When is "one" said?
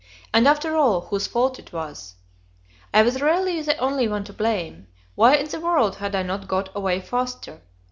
4.07-4.23